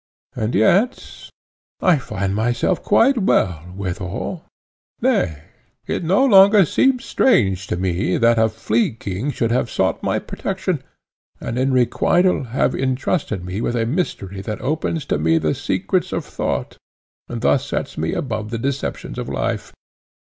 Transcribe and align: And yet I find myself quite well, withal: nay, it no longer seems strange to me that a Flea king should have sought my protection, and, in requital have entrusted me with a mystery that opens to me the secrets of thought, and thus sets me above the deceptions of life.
And 0.35 0.55
yet 0.55 1.29
I 1.79 1.97
find 1.99 2.33
myself 2.33 2.81
quite 2.81 3.19
well, 3.19 3.71
withal: 3.77 4.43
nay, 4.99 5.43
it 5.85 6.03
no 6.03 6.25
longer 6.25 6.65
seems 6.65 7.05
strange 7.05 7.67
to 7.67 7.77
me 7.77 8.17
that 8.17 8.39
a 8.39 8.49
Flea 8.49 8.93
king 8.93 9.29
should 9.29 9.51
have 9.51 9.69
sought 9.69 10.01
my 10.01 10.17
protection, 10.17 10.81
and, 11.39 11.59
in 11.59 11.71
requital 11.71 12.45
have 12.47 12.73
entrusted 12.73 13.45
me 13.45 13.61
with 13.61 13.75
a 13.75 13.85
mystery 13.85 14.41
that 14.41 14.59
opens 14.59 15.05
to 15.05 15.19
me 15.19 15.37
the 15.37 15.53
secrets 15.53 16.11
of 16.11 16.25
thought, 16.25 16.77
and 17.29 17.41
thus 17.41 17.63
sets 17.67 17.95
me 17.95 18.13
above 18.13 18.49
the 18.49 18.57
deceptions 18.57 19.19
of 19.19 19.29
life. 19.29 19.71